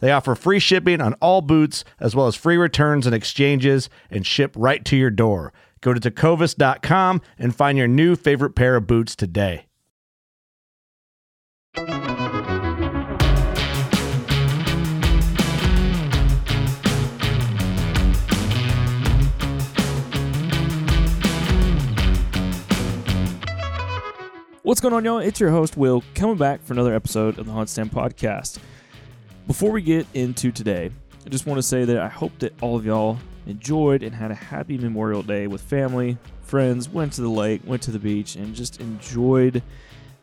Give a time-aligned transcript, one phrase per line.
[0.00, 4.26] They offer free shipping on all boots, as well as free returns and exchanges, and
[4.26, 5.52] ship right to your door.
[5.80, 9.66] Go to tecovas.com and find your new favorite pair of boots today.
[24.62, 25.18] What's going on, y'all?
[25.18, 28.58] It's your host, Will, coming back for another episode of the HuntStand Podcast.
[29.48, 30.90] Before we get into today,
[31.24, 34.30] I just want to say that I hope that all of y'all enjoyed and had
[34.30, 38.36] a happy Memorial Day with family, friends, went to the lake, went to the beach,
[38.36, 39.62] and just enjoyed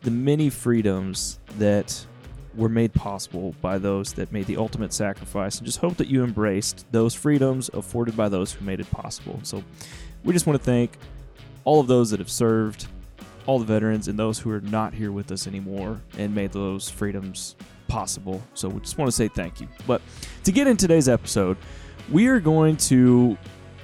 [0.03, 2.05] the many freedoms that
[2.53, 5.57] were made possible by those that made the ultimate sacrifice.
[5.57, 9.39] And just hope that you embraced those freedoms afforded by those who made it possible.
[9.41, 9.63] So
[10.23, 10.99] we just want to thank
[11.63, 12.85] all of those that have served,
[13.47, 16.91] all the veterans, and those who are not here with us anymore and made those
[16.91, 17.55] freedoms
[17.87, 18.41] possible.
[18.53, 19.67] So we just want to say thank you.
[19.87, 20.01] But
[20.43, 21.57] to get in today's episode,
[22.11, 23.37] we are going to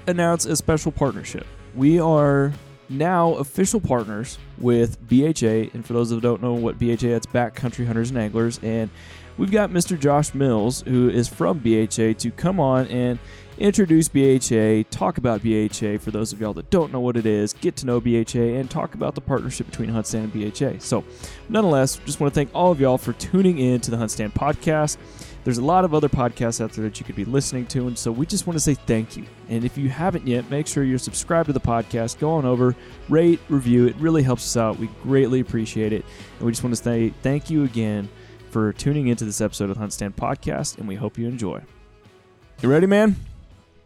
[0.07, 1.45] announce a special partnership.
[1.75, 2.53] We are
[2.91, 7.87] now official partners with BHA, and for those that don't know what BHA, it's Backcountry
[7.87, 8.89] Hunters and Anglers, and
[9.37, 9.99] we've got Mr.
[9.99, 13.19] Josh Mills, who is from BHA, to come on and
[13.57, 17.53] introduce BHA, talk about BHA for those of y'all that don't know what it is,
[17.53, 20.79] get to know BHA, and talk about the partnership between HuntStand and BHA.
[20.79, 21.03] So,
[21.47, 24.97] nonetheless, just want to thank all of y'all for tuning in to the HuntStand podcast.
[25.43, 27.97] There's a lot of other podcasts out there that you could be listening to, and
[27.97, 29.25] so we just want to say thank you.
[29.49, 32.19] And if you haven't yet, make sure you're subscribed to the podcast.
[32.19, 32.75] Go on over,
[33.09, 33.87] rate, review.
[33.87, 34.77] It really helps us out.
[34.77, 36.05] We greatly appreciate it.
[36.37, 38.07] And we just want to say thank you again
[38.51, 41.61] for tuning into this episode of the HuntStand podcast, and we hope you enjoy.
[42.61, 43.15] You ready, man?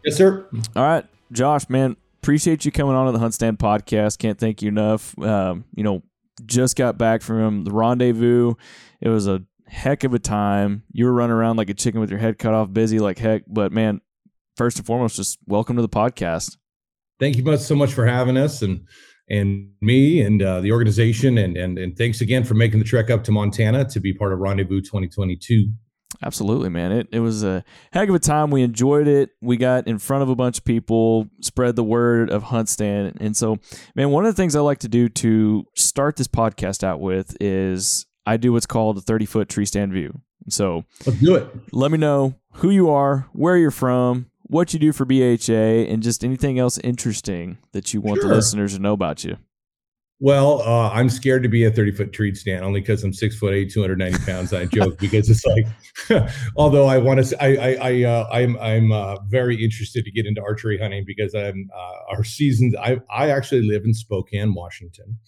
[0.04, 0.46] Yes, sir.
[0.74, 4.18] All right, Josh, man, appreciate you coming on to the HuntStand podcast.
[4.18, 5.18] Can't thank you enough.
[5.18, 6.02] Um, you know,
[6.44, 8.54] just got back from the rendezvous.
[9.00, 10.84] It was a heck of a time.
[10.92, 13.42] You were running around like a chicken with your head cut off, busy like heck.
[13.46, 14.00] But man,
[14.56, 16.56] first and foremost, just welcome to the podcast.
[17.18, 18.86] Thank you both so much for having us and
[19.28, 23.10] and me and uh, the organization and and and thanks again for making the trek
[23.10, 25.72] up to Montana to be part of Rendezvous 2022.
[26.22, 26.92] Absolutely, man.
[26.92, 28.50] It it was a heck of a time.
[28.50, 29.30] We enjoyed it.
[29.42, 33.16] We got in front of a bunch of people, spread the word of HuntStand.
[33.20, 33.58] And so,
[33.94, 37.36] man, one of the things I like to do to start this podcast out with
[37.40, 40.20] is I do what's called a 30 foot tree stand view.
[40.48, 41.48] So let's do it.
[41.72, 46.02] Let me know who you are, where you're from, what you do for BHA, and
[46.02, 48.28] just anything else interesting that you want sure.
[48.28, 49.36] the listeners to know about you.
[50.18, 53.36] Well, uh, I'm scared to be a 30 foot tree stand only because I'm six
[53.36, 54.52] foot eight, 290 pounds.
[54.52, 58.92] I joke because it's like, although I want to, I, I, I, uh, I'm, I'm
[58.92, 62.74] uh, very interested to get into archery hunting because I'm uh, our seasons.
[62.76, 65.18] I, I actually live in Spokane, Washington.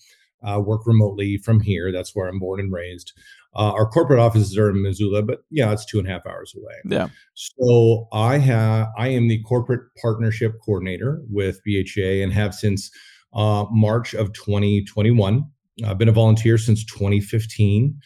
[0.46, 1.90] Uh, work remotely from here.
[1.90, 3.12] That's where I'm born and raised.
[3.56, 6.54] Uh, our corporate offices are in Missoula, but yeah, it's two and a half hours
[6.56, 6.74] away.
[6.84, 7.08] Yeah.
[7.34, 12.90] So I have, I am the corporate partnership coordinator with BHA and have since
[13.32, 15.44] uh, March of 2021.
[15.84, 17.98] I've been a volunteer since 2015,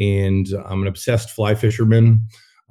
[0.00, 2.26] and I'm an obsessed fly fisherman.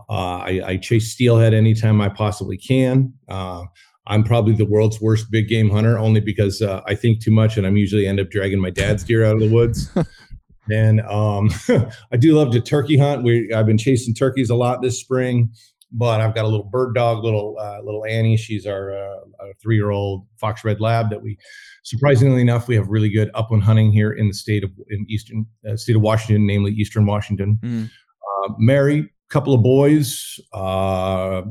[0.09, 3.13] Uh, I, I, chase steelhead anytime I possibly can.
[3.27, 3.65] Uh,
[4.09, 7.57] I'm probably the world's worst big game hunter, only because uh, I think too much,
[7.57, 9.89] and I'm usually end up dragging my dad's deer out of the woods.
[10.71, 11.49] and um,
[12.11, 13.23] I do love to turkey hunt.
[13.23, 15.51] We I've been chasing turkeys a lot this spring.
[15.91, 18.35] but I've got a little bird dog, little uh, little Annie.
[18.35, 19.15] She's our, uh,
[19.61, 21.37] three year old fox red lab that we,
[21.83, 25.45] surprisingly enough, we have really good upland hunting here in the state of in eastern
[25.69, 27.59] uh, state of Washington, namely Eastern Washington.
[27.61, 27.89] Mm.
[28.57, 30.39] Mary, couple of boys.
[30.53, 31.43] Uh,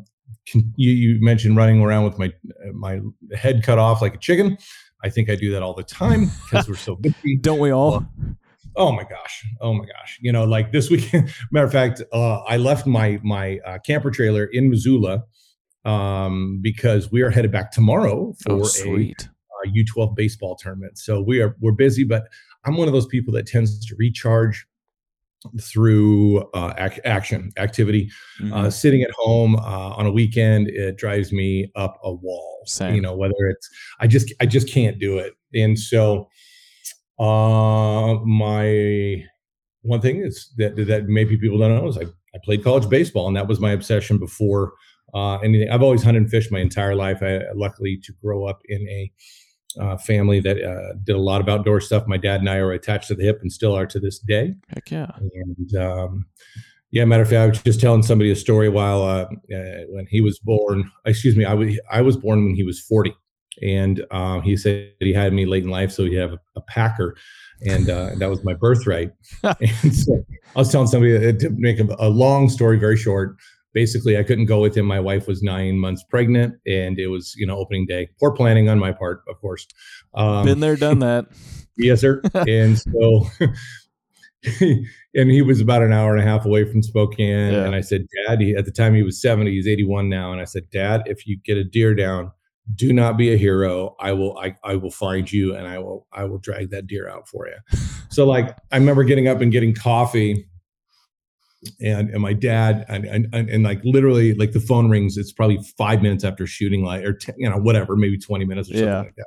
[0.54, 2.32] you, you mentioned running around with my
[2.72, 3.00] my
[3.34, 4.58] head cut off like a chicken.
[5.04, 7.36] I think I do that all the time because we're so busy.
[7.36, 8.04] Don't we all?
[8.76, 9.28] Oh my gosh
[9.60, 13.18] oh my gosh you know like this weekend matter of fact uh, i left my
[13.22, 15.24] my uh, camper trailer in missoula
[15.84, 19.28] um, because we are headed back tomorrow for oh, sweet.
[19.64, 22.24] a, a u12 baseball tournament so we are we're busy but
[22.64, 24.66] i'm one of those people that tends to recharge
[25.60, 28.52] through uh, ac- action activity Mhm.
[28.52, 32.94] uh, sitting at home uh, on a weekend it drives me up a wall Same.
[32.96, 33.68] you know whether it's
[34.00, 36.28] i just i just can't do it and so
[37.18, 39.22] uh my
[39.82, 43.26] one thing is that that maybe people don't know is i, I played college baseball
[43.28, 44.72] and that was my obsession before
[45.14, 48.60] uh anything i've always hunted and fished my entire life i luckily to grow up
[48.68, 49.10] in a
[49.80, 52.72] uh, family that uh, did a lot of outdoor stuff my dad and i are
[52.72, 55.10] attached to the hip and still are to this day Heck yeah.
[55.18, 56.26] and um,
[56.90, 60.06] yeah, matter of fact, I was just telling somebody a story while uh, uh, when
[60.08, 60.90] he was born.
[61.04, 63.14] Excuse me, I was I was born when he was forty,
[63.62, 66.62] and um, he said he had me late in life, so he had a, a
[66.62, 67.14] packer,
[67.66, 69.10] and uh, that was my birthright.
[69.42, 70.24] and so
[70.56, 73.36] I was telling somebody to make a, a long story very short.
[73.72, 74.86] Basically, I couldn't go with him.
[74.86, 78.08] My wife was nine months pregnant, and it was you know opening day.
[78.18, 79.66] Poor planning on my part, of course.
[80.14, 81.26] Um, Been there, done that.
[81.80, 82.20] Yes, sir.
[82.34, 83.24] and so,
[85.14, 87.52] and he was about an hour and a half away from Spokane.
[87.52, 87.64] Yeah.
[87.64, 90.32] And I said, Dad, he, at the time he was 70, he's 81 now.
[90.32, 92.32] And I said, Dad, if you get a deer down,
[92.74, 93.96] do not be a hero.
[93.98, 97.08] I will, I, I will find you and I will, I will drag that deer
[97.08, 97.78] out for you.
[98.10, 100.46] so like, I remember getting up and getting coffee
[101.80, 105.16] and, and my dad and, and, and, like literally like the phone rings.
[105.16, 108.68] It's probably five minutes after shooting light or, 10, you know, whatever, maybe 20 minutes
[108.70, 108.98] or something Yeah.
[109.00, 109.26] like that.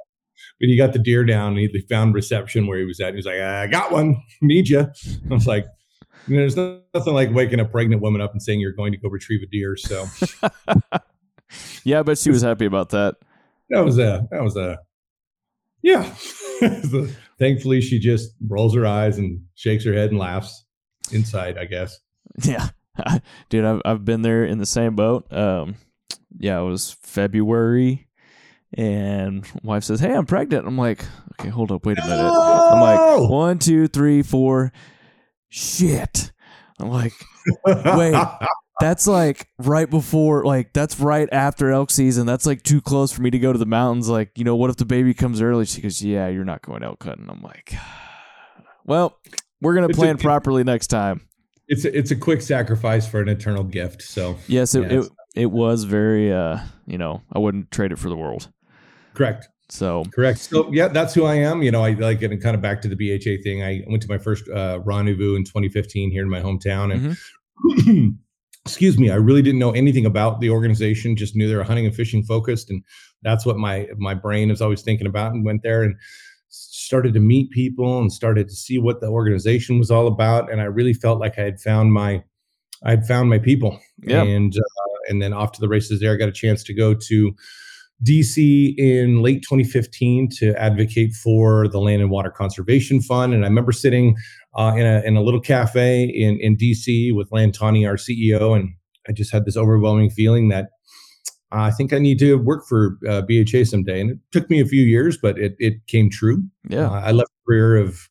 [0.59, 3.13] But he got the deer down and he they found reception where he was at.
[3.13, 4.15] He was like, I got one.
[4.41, 4.79] Need you.
[4.79, 5.65] I was like,
[6.27, 6.55] you know, there's
[6.93, 9.47] nothing like waking a pregnant woman up and saying you're going to go retrieve a
[9.47, 9.75] deer.
[9.75, 10.05] So
[11.83, 13.15] Yeah, but she was happy about that.
[13.69, 14.79] that was a, that was a,
[15.81, 16.03] yeah.
[17.39, 20.63] Thankfully, she just rolls her eyes and shakes her head and laughs
[21.11, 21.99] inside, I guess.
[22.43, 22.69] Yeah.
[23.49, 25.31] Dude, I've, I've been there in the same boat.
[25.31, 25.75] Um,
[26.37, 28.07] yeah, it was February,
[28.73, 30.67] and wife says, Hey, I'm pregnant.
[30.67, 32.31] I'm like, Okay, hold up, wait a minute.
[32.31, 33.29] I'm like!
[33.29, 34.71] One, two, three, four.
[35.49, 36.31] Shit.
[36.79, 37.13] I'm like,
[37.65, 38.15] Wait.
[38.79, 42.25] that's like right before, like, that's right after elk season.
[42.25, 44.09] That's like too close for me to go to the mountains.
[44.09, 45.65] Like, you know, what if the baby comes early?
[45.65, 47.27] She goes, Yeah, you're not going elk hunting.
[47.29, 47.73] I'm like,
[48.85, 49.19] Well,
[49.61, 51.21] we're going to plan properly next time.
[51.71, 54.01] It's a, it's a quick sacrifice for an eternal gift.
[54.01, 57.97] So Yes, it, Yeah, it it was very uh you know, I wouldn't trade it
[57.97, 58.50] for the world.
[59.13, 59.47] correct.
[59.69, 60.39] So Correct.
[60.39, 61.63] So yeah, that's who I am.
[61.63, 63.63] You know, I like getting kind of back to the BHA thing.
[63.63, 68.17] I went to my first uh, rendezvous in 2015 here in my hometown, and
[68.65, 71.15] excuse me, I really didn't know anything about the organization.
[71.15, 72.83] Just knew they were hunting and fishing focused, and
[73.21, 75.31] that's what my my brain is always thinking about.
[75.31, 75.95] And went there and
[76.91, 80.51] started to meet people and started to see what the organization was all about.
[80.51, 82.21] And I really felt like I had found my
[82.83, 83.79] I had found my people.
[84.01, 84.23] Yeah.
[84.23, 86.11] And uh, and then off to the races there.
[86.11, 87.33] I got a chance to go to
[88.05, 93.33] DC in late 2015 to advocate for the Land and Water Conservation Fund.
[93.33, 94.17] And I remember sitting
[94.57, 98.53] uh, in a in a little cafe in in DC with Land Tawney, our CEO,
[98.53, 98.67] and
[99.07, 100.71] I just had this overwhelming feeling that
[101.51, 104.01] I think I need to work for uh, BHA someday.
[104.01, 106.43] And it took me a few years, but it it came true.
[106.67, 106.88] yeah.
[106.88, 108.10] Uh, I left a career of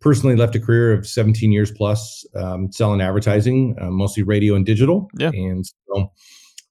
[0.00, 4.64] personally left a career of 17 years plus um, selling advertising, uh, mostly radio and
[4.64, 5.10] digital.
[5.18, 5.30] Yeah.
[5.34, 6.10] And so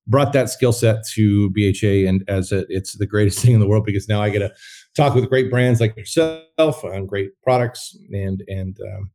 [0.08, 3.68] brought that skill set to BHA and as a, it's the greatest thing in the
[3.68, 4.52] world because now I get to
[4.96, 9.12] talk with great brands like yourself on great products and, and, um,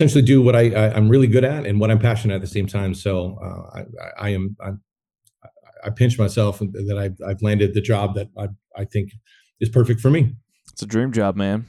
[0.00, 2.46] essentially do what I, I I'm really good at and what I'm passionate at the
[2.46, 2.94] same time.
[2.94, 4.80] So uh, I, I, I am I'm,
[5.84, 9.12] I pinch myself that I've, I've landed the job that I, I think
[9.60, 10.34] is perfect for me.
[10.72, 11.66] It's a dream job, man.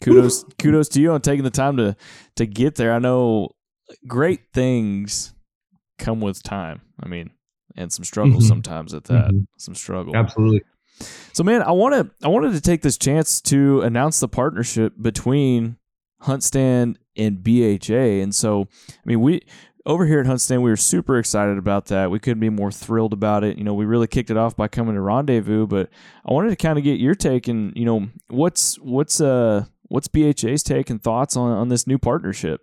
[0.00, 1.96] Kudos kudos to you on taking the time to
[2.36, 2.92] to get there.
[2.92, 3.50] I know
[4.08, 5.32] great things
[5.98, 6.80] come with time.
[7.00, 7.30] I mean,
[7.76, 8.48] and some struggles Mhm.
[8.48, 9.30] sometimes at that.
[9.30, 9.46] Mhm.
[9.58, 10.16] Some struggle.
[10.16, 10.62] Absolutely.
[11.32, 14.94] So man, I want to I wanted to take this chance to announce the partnership
[15.00, 15.76] between
[16.22, 18.22] HuntStand and BHA.
[18.22, 19.40] And so, I mean, we
[19.84, 22.10] over here at HuntStand, we were super excited about that.
[22.10, 23.58] We couldn't be more thrilled about it.
[23.58, 25.88] You know, we really kicked it off by coming to Rendezvous, but
[26.24, 30.08] I wanted to kind of get your take and, you know, what's what's uh what's
[30.08, 32.60] BHA's take and thoughts on on this new partnership?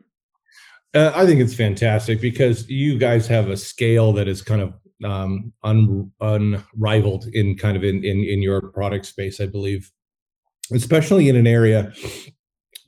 [0.94, 4.74] Uh, I think it's fantastic because you guys have a scale that is kind of
[5.04, 9.92] um, un, unrivaled in kind of in, in in your product space, I believe,
[10.74, 11.94] especially in an area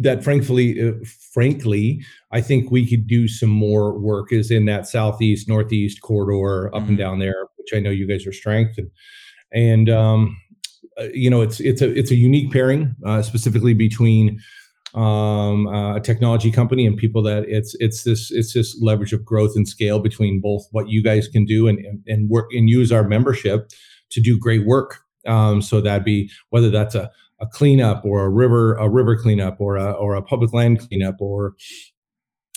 [0.01, 0.93] that frankly uh,
[1.33, 6.67] frankly i think we could do some more work is in that southeast northeast corridor
[6.67, 6.89] up mm-hmm.
[6.89, 8.89] and down there which i know you guys are strengthened
[9.53, 10.37] and um,
[10.99, 14.39] uh, you know it's it's a it's a unique pairing uh, specifically between
[14.93, 19.23] um, uh, a technology company and people that it's it's this it's this leverage of
[19.23, 22.69] growth and scale between both what you guys can do and and, and work and
[22.69, 23.69] use our membership
[24.09, 27.09] to do great work um, so that'd be whether that's a
[27.41, 31.15] a cleanup or a river a river cleanup or a or a public land cleanup
[31.19, 31.55] or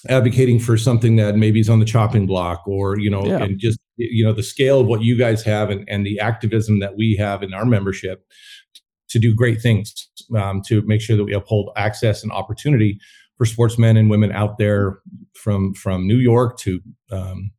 [0.08, 3.42] advocating for something that maybe is on the chopping block or you know yeah.
[3.42, 6.80] and just you know the scale of what you guys have and, and the activism
[6.80, 8.26] that we have in our membership
[9.08, 12.98] to do great things um, to make sure that we uphold access and opportunity
[13.38, 14.98] for sportsmen and women out there
[15.34, 17.50] from from New York to um,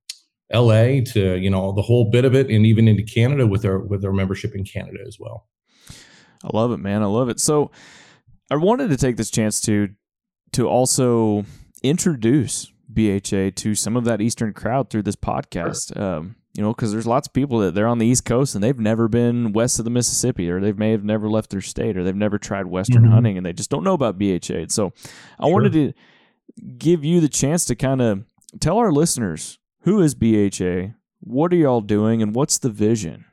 [0.54, 3.80] LA to you know the whole bit of it and even into Canada with our
[3.80, 5.48] with our membership in Canada as well.
[6.46, 7.02] I love it, man.
[7.02, 7.40] I love it.
[7.40, 7.72] So
[8.52, 9.90] I wanted to take this chance to
[10.54, 11.44] to also
[11.84, 16.00] introduce BHA to some of that Eastern crowd through this podcast.
[16.00, 18.64] Um, you know, because there's lots of people that they're on the East Coast and
[18.64, 21.98] they've never been west of the Mississippi, or they may have never left their state,
[21.98, 23.12] or they've never tried Western mm-hmm.
[23.12, 24.68] hunting, and they just don't know about BHA.
[24.70, 24.94] So,
[25.38, 25.54] I sure.
[25.54, 25.94] wanted to
[26.78, 28.24] give you the chance to kind of
[28.62, 33.26] tell our listeners who is BHA, what are y'all doing, and what's the vision.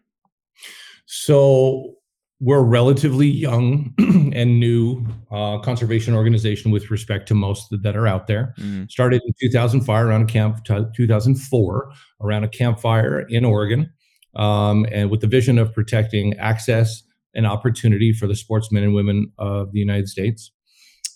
[1.07, 1.95] So,
[2.43, 3.95] we're a relatively young
[4.35, 8.53] and new uh, conservation organization with respect to most that are out there.
[8.59, 8.91] Mm.
[8.91, 13.93] Started in 2005 around a camp, 2004 around a campfire in Oregon,
[14.35, 19.31] um, and with the vision of protecting access and opportunity for the sportsmen and women
[19.39, 20.51] of the United States.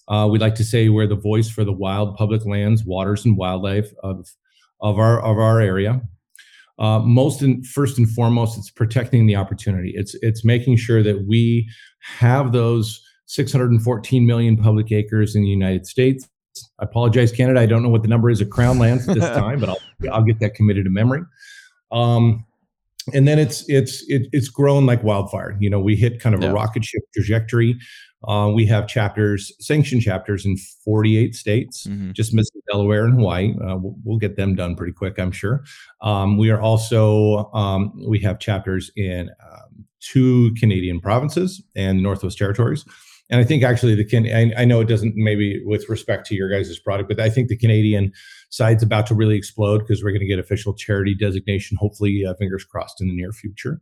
[0.07, 3.37] Uh, we like to say we're the voice for the wild public lands, waters, and
[3.37, 4.29] wildlife of
[4.81, 6.01] of our of our area
[6.79, 9.93] uh, most and first and foremost, it's protecting the opportunity.
[9.95, 11.69] It's it's making sure that we
[12.01, 16.29] have those 614 million public acres in the United States.
[16.79, 17.61] I apologize, Canada.
[17.61, 19.81] I don't know what the number is of crown lands at this time, but I'll
[20.13, 21.23] I'll get that committed to memory.
[21.93, 22.45] Um,
[23.15, 25.57] and then it's it's it, it's grown like wildfire.
[25.61, 26.51] You know, we hit kind of yeah.
[26.51, 27.79] a rocket ship trajectory
[28.25, 32.13] uh, we have chapters, sanctioned chapters in 48 states, mm-hmm.
[32.13, 33.55] just missing Delaware and Hawaii.
[33.55, 35.65] Uh, we'll, we'll, get them done pretty quick, I'm sure.
[36.01, 42.39] Um, we are also, um, we have chapters in um, two Canadian provinces and Northwest
[42.39, 42.85] Territories.
[43.29, 46.35] And I think actually the can I, I, know it doesn't maybe with respect to
[46.35, 48.13] your guys' product, but I think the Canadian
[48.51, 52.35] side's about to really explode because we're going to get official charity designation, hopefully, uh,
[52.35, 53.81] fingers crossed, in the near future.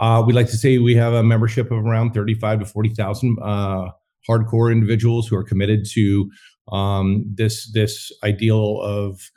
[0.00, 3.90] Uh, we like to say we have a membership of around 35 to 40,000 uh,
[4.28, 6.30] hardcore individuals who are committed to
[6.72, 9.30] um, this this ideal of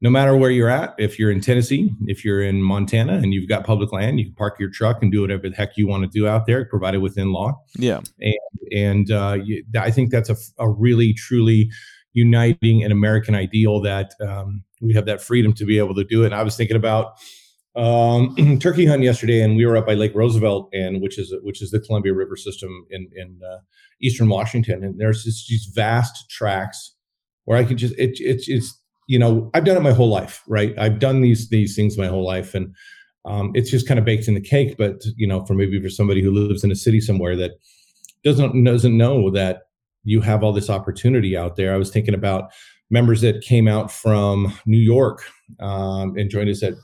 [0.00, 3.48] no matter where you're at, if you're in Tennessee, if you're in Montana and you've
[3.48, 6.04] got public land, you can park your truck and do whatever the heck you want
[6.04, 7.60] to do out there, provided within law.
[7.76, 8.00] Yeah.
[8.20, 8.36] And,
[8.72, 11.68] and uh, you, I think that's a, a, really, truly
[12.12, 16.22] uniting an American ideal that um, we have that freedom to be able to do
[16.22, 16.26] it.
[16.26, 17.14] And I was thinking about
[17.78, 21.62] um, turkey hunt yesterday, and we were up by Lake Roosevelt, and which is which
[21.62, 23.58] is the Columbia River system in in uh,
[24.02, 26.94] eastern Washington, and there's this, these vast tracks
[27.44, 30.42] where I could just it, it's it's you know I've done it my whole life,
[30.48, 30.74] right?
[30.76, 32.74] I've done these these things my whole life, and
[33.24, 34.76] um, it's just kind of baked in the cake.
[34.76, 37.52] But you know, for maybe for somebody who lives in a city somewhere that
[38.24, 39.62] doesn't doesn't know that
[40.02, 42.50] you have all this opportunity out there, I was thinking about
[42.90, 45.22] members that came out from New York
[45.60, 46.74] um, and joined us at,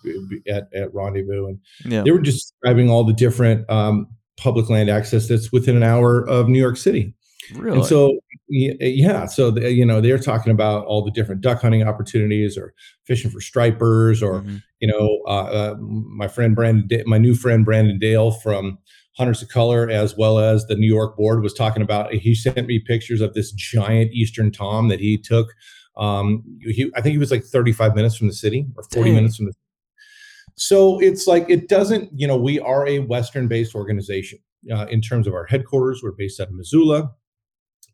[0.49, 2.03] at, at Rendezvous, and yeah.
[2.03, 6.29] they were just describing all the different um, public land access that's within an hour
[6.29, 7.15] of New York City.
[7.55, 7.79] Really?
[7.79, 8.19] And so,
[8.49, 12.75] yeah, so the, you know they're talking about all the different duck hunting opportunities, or
[13.05, 14.57] fishing for stripers, or mm-hmm.
[14.81, 18.79] you know, uh, uh, my friend Brandon, my new friend Brandon Dale from
[19.17, 22.13] Hunters of Color, as well as the New York board, was talking about.
[22.13, 25.55] He sent me pictures of this giant eastern tom that he took
[25.97, 29.15] um, he, I think he was like 35 minutes from the city or 40 Dang.
[29.15, 29.53] minutes from the.
[30.57, 32.11] So it's like it doesn't.
[32.15, 34.39] You know, we are a Western-based organization
[34.73, 36.01] uh, in terms of our headquarters.
[36.03, 37.11] We're based out of Missoula,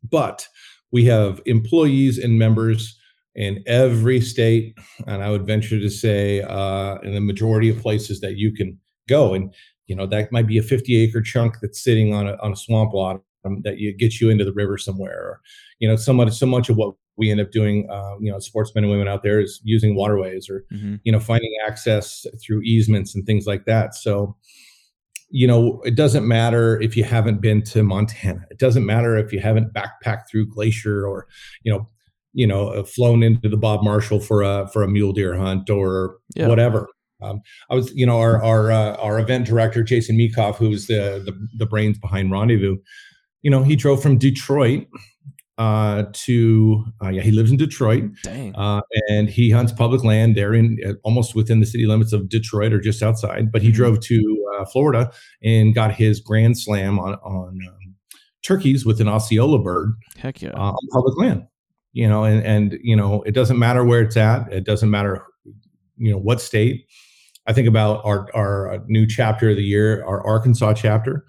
[0.09, 0.47] but
[0.91, 2.97] we have employees and members
[3.33, 4.77] in every state,
[5.07, 8.77] and I would venture to say uh, in the majority of places that you can
[9.07, 9.33] go.
[9.33, 9.53] And
[9.87, 12.55] you know that might be a 50 acre chunk that's sitting on a on a
[12.55, 15.41] swamp lot um, that you gets you into the river somewhere.
[15.81, 18.39] You know, so much so much of what we end up doing, uh, you know,
[18.39, 20.95] sportsmen and women out there is using waterways or, mm-hmm.
[21.03, 23.93] you know, finding access through easements and things like that.
[23.93, 24.35] So,
[25.29, 28.45] you know, it doesn't matter if you haven't been to Montana.
[28.49, 31.27] It doesn't matter if you haven't backpacked through Glacier or,
[31.63, 31.87] you know,
[32.33, 36.17] you know, flown into the Bob Marshall for a for a mule deer hunt or
[36.35, 36.47] yeah.
[36.47, 36.87] whatever.
[37.21, 41.21] Um, I was, you know, our our uh, our event director Jason Meekoff, who's the,
[41.25, 42.77] the the brains behind Rendezvous.
[43.41, 44.87] You know, he drove from Detroit
[45.57, 48.03] uh, to uh, yeah, he lives in Detroit.
[48.23, 48.55] Dang.
[48.55, 52.29] Uh, and he hunts public land there in uh, almost within the city limits of
[52.29, 53.51] Detroit or just outside.
[53.51, 53.75] But he mm-hmm.
[53.75, 55.11] drove to uh, Florida
[55.43, 57.95] and got his grand slam on on um,
[58.43, 59.93] turkeys with an Osceola bird.
[60.17, 61.43] Heck yeah, uh, on public land.
[61.93, 64.51] You know, and and you know, it doesn't matter where it's at.
[64.51, 65.25] It doesn't matter,
[65.97, 66.85] you know, what state.
[67.47, 71.25] I think about our our new chapter of the year, our Arkansas chapter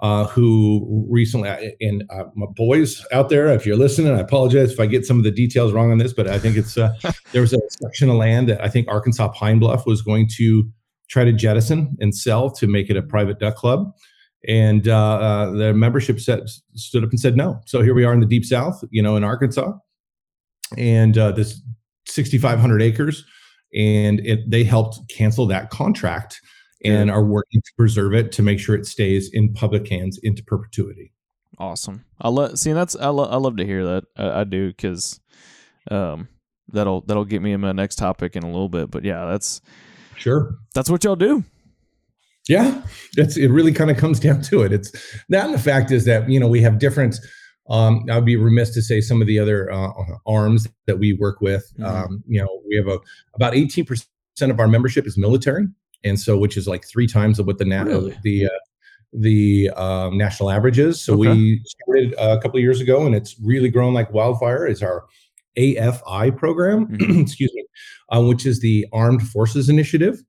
[0.00, 4.72] uh, who recently, uh, and uh, my boys out there, if you're listening, I apologize
[4.72, 6.94] if I get some of the details wrong on this, but I think it's uh,
[7.32, 10.70] there was a section of land that I think Arkansas Pine Bluff was going to
[11.08, 13.92] try to jettison and sell to make it a private duck club.
[14.46, 16.40] And uh, uh, the membership set,
[16.74, 17.60] stood up and said no.
[17.66, 19.72] So here we are in the deep south, you know, in Arkansas,
[20.76, 21.60] and this
[22.06, 23.24] 6,500 acres,
[23.74, 26.40] and it, they helped cancel that contract
[26.86, 30.42] and are working to preserve it to make sure it stays in public hands into
[30.44, 31.12] perpetuity.
[31.58, 32.04] Awesome.
[32.20, 34.04] I love see that's I, lo- I love to hear that.
[34.16, 35.20] I, I do because
[35.90, 36.28] um
[36.72, 38.90] that'll that'll get me in my next topic in a little bit.
[38.90, 39.60] But yeah, that's
[40.16, 41.44] sure that's what y'all do.
[42.48, 42.82] Yeah,
[43.16, 43.48] that's it.
[43.48, 44.72] Really kind of comes down to it.
[44.72, 44.90] It's
[45.28, 47.16] that, and the fact is that you know we have different.
[47.68, 49.90] Um, I would be remiss to say some of the other uh,
[50.24, 51.68] arms that we work with.
[51.78, 51.84] Mm-hmm.
[51.84, 52.98] Um, you know, we have a
[53.34, 54.06] about eighteen percent
[54.42, 55.66] of our membership is military
[56.04, 58.16] and so which is like three times of what the na- really?
[58.22, 58.58] the uh,
[59.12, 61.00] the um, national average is.
[61.00, 61.30] So okay.
[61.30, 64.66] we started a couple of years ago, and it's really grown like wildfire.
[64.66, 65.04] Is our
[65.58, 67.20] AFI program, mm-hmm.
[67.20, 67.64] excuse me,
[68.10, 70.22] uh, which is the Armed Forces Initiative,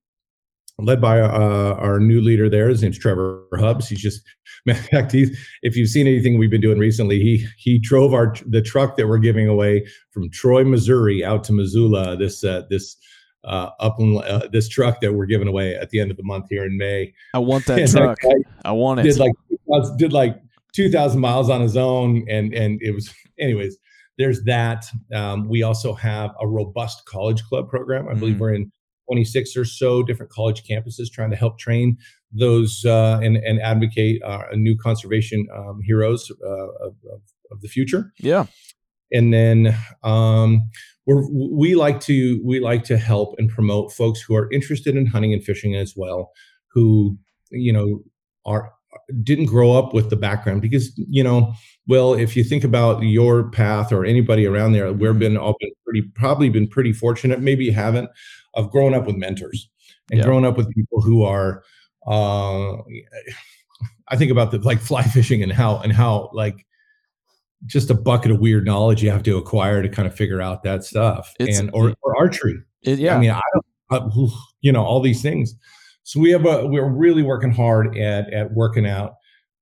[0.80, 2.70] led by uh, our new leader there.
[2.70, 3.90] His name's Trevor Hubbs.
[3.90, 4.22] He's just,
[4.66, 8.36] in fact, he's, if you've seen anything we've been doing recently, he he drove our
[8.46, 12.16] the truck that we're giving away from Troy, Missouri, out to Missoula.
[12.16, 12.96] This uh, this
[13.48, 16.24] uh, up in uh, this truck that we're giving away at the end of the
[16.24, 17.14] month here in May.
[17.34, 18.20] I want that and truck.
[18.22, 19.04] That I want it.
[19.04, 19.34] Did like
[19.98, 20.40] did like
[20.74, 23.78] two thousand miles on his own, and and it was anyways.
[24.18, 24.86] There's that.
[25.14, 28.08] Um, we also have a robust college club program.
[28.08, 28.72] I believe mm we're in
[29.08, 31.98] 26 or so different college campuses trying to help train
[32.32, 37.68] those uh, and and advocate uh, new conservation um, heroes uh, of, of, of the
[37.68, 38.12] future.
[38.20, 38.48] Yeah.
[39.12, 40.70] And then um,
[41.08, 45.06] we're, we like to we like to help and promote folks who are interested in
[45.08, 46.32] hunting and fishing as well,
[46.68, 47.18] who
[47.50, 48.04] you know
[48.46, 48.74] are
[49.24, 51.54] didn't grow up with the background because you know
[51.88, 55.20] well if you think about your path or anybody around there we've mm-hmm.
[55.20, 58.10] been all been pretty probably been pretty fortunate maybe you haven't
[58.56, 59.70] of growing up with mentors
[60.12, 60.26] and yeah.
[60.26, 61.64] growing up with people who are
[62.08, 62.74] uh
[64.08, 66.66] i think about the like fly fishing and how and how like
[67.66, 70.64] just a bucket of weird knowledge you have to acquire to kind of figure out
[70.64, 71.34] that stuff.
[71.40, 72.60] It's, and or, or archery.
[72.84, 73.16] It, yeah.
[73.16, 74.28] i mean i don't I,
[74.62, 75.56] you know all these things.
[76.04, 79.16] So we have a we're really working hard at at working out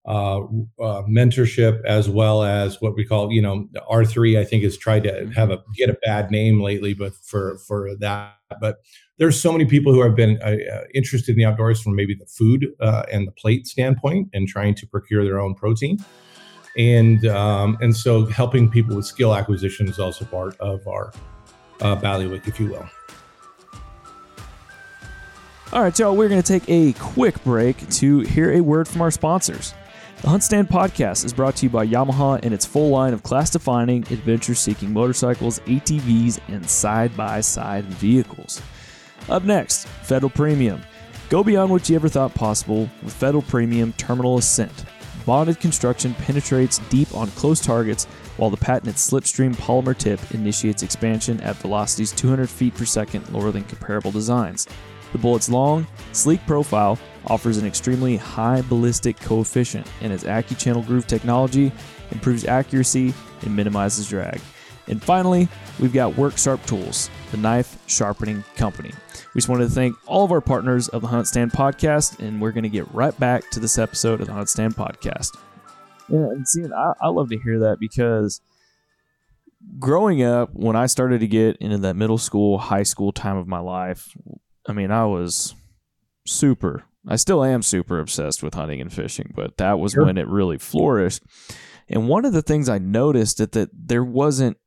[0.06, 0.40] uh,
[0.80, 5.04] uh, mentorship as well as what we call you know r3 i think has tried
[5.04, 8.34] to have a get a bad name lately but for for that.
[8.62, 8.78] But
[9.18, 12.14] there's so many people who have been uh, uh interested in the outdoors from maybe
[12.14, 15.98] the food uh, and the plate standpoint and trying to procure their own protein
[16.78, 21.12] and um, and so helping people with skill acquisition is also part of our
[21.82, 22.90] uh, bailiwick, if you will.
[25.74, 29.02] All right, y'all, we're going to take a quick break to hear a word from
[29.02, 29.74] our sponsors.
[30.22, 33.50] The HuntStand podcast is brought to you by Yamaha and its full line of class
[33.50, 38.62] defining, adventure seeking motorcycles, ATVs, and side by side vehicles.
[39.28, 40.82] Up next, Federal Premium.
[41.30, 44.86] Go beyond what you ever thought possible with Federal Premium Terminal Ascent.
[45.26, 48.06] Bonded construction penetrates deep on close targets,
[48.38, 53.52] while the patented slipstream polymer tip initiates expansion at velocities 200 feet per second lower
[53.52, 54.68] than comparable designs.
[55.14, 61.08] The bullet's long, sleek profile offers an extremely high ballistic coefficient, and its AccuChannel Groove
[61.08, 61.72] technology
[62.12, 64.40] improves accuracy and minimizes drag.
[64.88, 65.48] And finally,
[65.80, 68.92] we've got Work Sharp Tools, the knife sharpening company.
[69.34, 72.52] We just wanted to thank all of our partners of the HuntStand podcast, and we're
[72.52, 75.36] going to get right back to this episode of the HuntStand podcast.
[76.08, 78.42] Yeah, and see, I, I love to hear that because
[79.80, 83.48] growing up, when I started to get into that middle school, high school time of
[83.48, 84.16] my life,
[84.68, 85.56] I mean, I was
[86.26, 90.06] super, I still am super obsessed with hunting and fishing, but that was sure.
[90.06, 91.24] when it really flourished.
[91.88, 94.58] And one of the things I noticed that, that there wasn't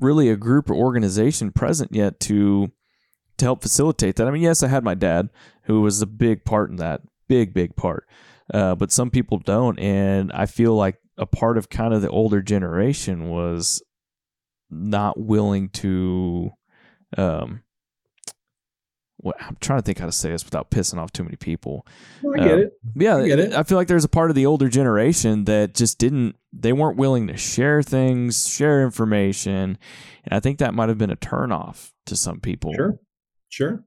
[0.00, 2.72] really a group or organization present yet to
[3.38, 4.28] to help facilitate that.
[4.28, 5.30] I mean, yes, I had my dad,
[5.62, 8.06] who was a big part in that, big, big part.
[8.52, 9.78] Uh, but some people don't.
[9.78, 13.82] And I feel like a part of kind of the older generation was
[14.70, 16.50] not willing to
[17.16, 17.62] um
[19.22, 21.86] what I'm trying to think how to say this without pissing off too many people.
[22.34, 22.72] I get Um, it.
[22.94, 23.52] Yeah, I get it.
[23.52, 26.96] I feel like there's a part of the older generation that just didn't they weren't
[26.96, 29.78] willing to share things, share information,
[30.24, 32.72] and I think that might have been a turnoff to some people.
[32.74, 32.98] Sure,
[33.50, 33.84] sure.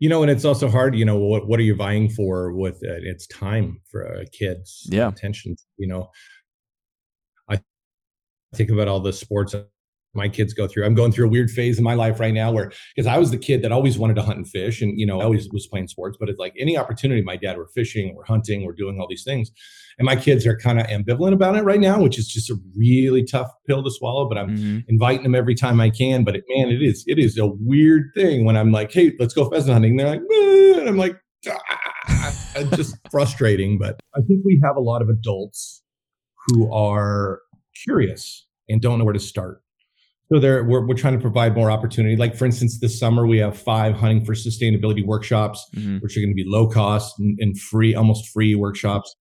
[0.00, 0.94] You know, and it's also hard.
[0.96, 4.88] You know, what what are you vying for with uh, it's time for uh, kids?
[4.90, 5.08] Yeah.
[5.08, 5.56] attention.
[5.76, 6.10] You know,
[7.48, 7.60] I
[8.54, 9.54] think about all the sports
[10.14, 10.84] my kids go through.
[10.84, 13.30] I'm going through a weird phase in my life right now where because I was
[13.30, 15.66] the kid that always wanted to hunt and fish, and you know, I always was
[15.66, 16.16] playing sports.
[16.18, 19.24] But it's like any opportunity, my dad were fishing, we're hunting, we're doing all these
[19.24, 19.50] things,
[19.98, 22.56] and my kids are kind of ambivalent about it right now, which is just a
[22.76, 24.28] really tough pill to swallow.
[24.28, 24.84] But I'm Mhm.
[24.88, 26.24] inviting them every time I can.
[26.24, 29.34] But it, man, it is it is a weird thing when I'm like, hey, let's
[29.34, 29.96] go pheasant hunting.
[29.96, 31.16] They're like, "Eh," and I'm like,
[31.48, 32.32] ah,
[32.76, 33.78] just frustrating.
[33.78, 35.82] But I think we have a lot of adults
[36.46, 37.40] who are
[37.84, 39.62] curious and don't know where to start.
[40.34, 42.16] So there, we're, we're trying to provide more opportunity.
[42.16, 46.02] Like for instance, this summer we have five hunting for sustainability workshops, Mhm.
[46.02, 49.14] which are going to be low cost and, and free, almost free workshops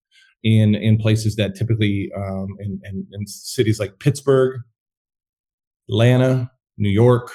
[0.44, 4.60] in in places that typically um, in, in, in cities like Pittsburgh,
[5.88, 6.50] Atlanta,
[6.80, 7.30] New York,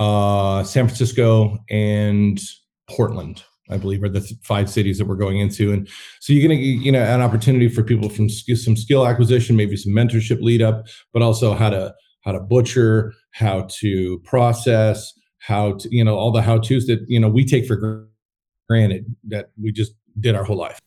[0.00, 2.40] uh, San Francisco, and
[2.90, 3.44] Portland.
[3.70, 6.58] I believe are the th- five cities that we're going into, and so you're going
[6.58, 10.42] to you know an opportunity for people from sk- some skill acquisition, maybe some mentorship
[10.42, 16.04] lead up, but also how to how to butcher, how to process, how to you
[16.04, 18.08] know all the how tos that you know we take for
[18.68, 20.78] granted that we just did our whole life.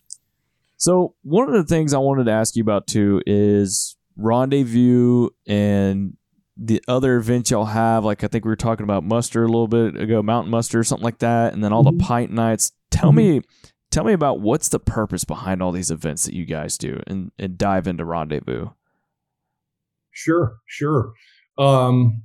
[0.77, 6.15] So one of the things I wanted to ask you about too is rendezvous and
[6.57, 8.05] the other events y'all have.
[8.05, 10.83] Like I think we were talking about muster a little bit ago, mountain muster, or
[10.83, 11.97] something like that, and then all Mhm.
[11.97, 12.71] the pint nights.
[12.91, 13.41] Tell me,
[13.91, 17.31] tell me about what's the purpose behind all these events that you guys do, and
[17.37, 18.69] and dive into rendezvous.
[20.15, 21.13] Sure, sure.
[21.57, 22.23] Um,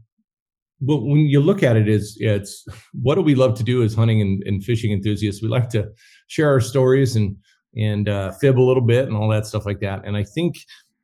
[0.80, 2.64] but when you look at it, is it's
[3.02, 5.42] what do we love to do as hunting and, and fishing enthusiasts?
[5.42, 5.90] We like to
[6.28, 7.36] share our stories and
[7.76, 10.04] and uh, fib a little bit and all that stuff like that.
[10.04, 10.56] And I think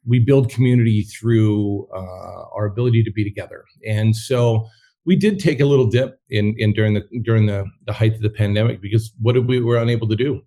[0.07, 3.65] we build community through uh, our ability to be together.
[3.87, 4.67] And so
[5.05, 8.23] we did take a little dip in in during the during the the height of
[8.23, 10.41] the pandemic because what did we were unable to do?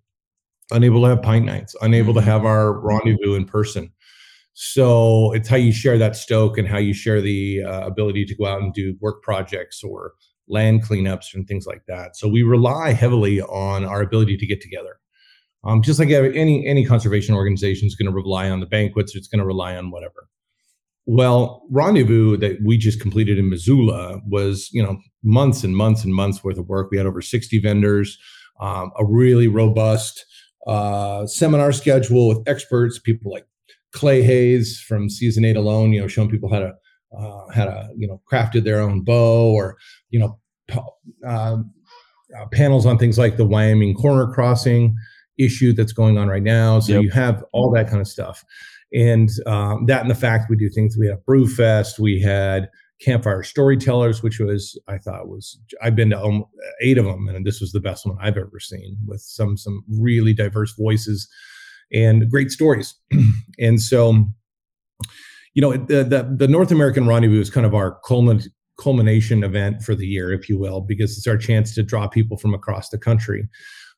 [0.71, 3.91] Unable to have pint nights, unable to have our rendezvous in person.
[4.62, 8.36] So it's how you share that stoke and how you share the uh, ability to
[8.36, 10.12] go out and do work projects or
[10.50, 12.17] land cleanups and things like that.
[12.17, 15.00] So we rely heavily on our ability to get together.
[15.63, 19.30] Um, just like any any conservation organization is going to rely on the banquets, it's
[19.30, 20.28] going to rely on whatever.
[21.06, 26.13] Well, rendezvous that we just completed in Missoula was you know months and months and
[26.13, 26.91] months worth of work.
[26.91, 28.17] We had over sixty vendors,
[28.60, 30.26] um, a really robust
[30.67, 33.45] uh, seminar schedule with experts, people like
[33.91, 36.73] Clay Hayes from Season Eight alone, you know, showing people how to
[37.17, 39.78] uh, how to you know crafted their own bow, or
[40.10, 40.39] you know,
[41.25, 41.71] um,
[42.39, 44.95] uh, panels on things like the Wyoming corner crossing
[45.38, 46.80] issue that's going on right now.
[46.80, 47.04] So Yep.
[47.04, 48.43] you have all that kind of stuff,
[48.93, 50.97] and um, that and the fact we do things.
[50.97, 52.69] We have Brew Fest, we had
[53.02, 56.43] campfire storytellers, which was I thought was I've been to
[56.82, 59.84] eight of them, and this was the best one I've ever seen with some some
[59.89, 61.28] really diverse voices
[61.91, 62.95] and great stories.
[63.60, 64.25] and so,
[65.54, 68.45] you know, the, the the North American Rendezvous is kind of our culmin,
[68.80, 72.38] culmination event for the year, if you will, because it's our chance to draw people
[72.38, 73.47] from across the country.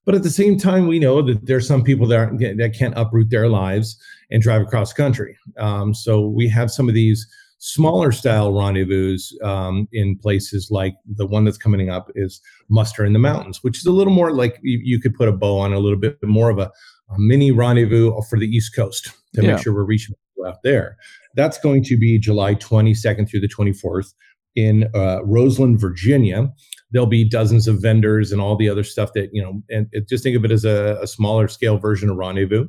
[0.06, 3.30] But at the same time, we know that there's some people that that can't uproot
[3.30, 3.98] their lives
[4.32, 5.38] and drive across country.
[5.58, 7.28] Um, so we have some of these
[7.64, 13.14] smaller style rendezvous um, in places like the one that's coming up is Muster in
[13.14, 15.72] the Mountains, which is a little more like you, you could put a bow on
[15.72, 16.72] a little bit more of a,
[17.14, 19.54] a mini rendezvous for the East Coast to Yeah.
[19.54, 20.98] make sure we're reaching people out there.
[21.36, 24.14] That's going to be July 22nd through the 24th
[24.56, 26.50] in uh, Roseland, Virginia.
[26.92, 30.10] There'll be dozens of vendors and all the other stuff that, you know, and it,
[30.10, 32.68] just think of it as a, a smaller scale version of Rendezvous.